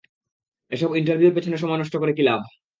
এসব 0.71 0.89
ইন্টারভিউর 0.95 1.35
পেছনে 1.35 1.57
সময় 1.57 1.79
নষ্ট 1.79 1.95
করে 1.99 2.11
কী 2.13 2.23
লাভ? 2.23 2.41